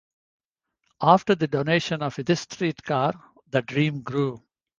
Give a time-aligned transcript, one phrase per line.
[1.03, 3.13] After the donation of this streetcar,
[3.51, 4.41] the dream grew.